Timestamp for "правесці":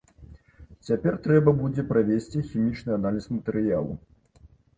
1.91-2.41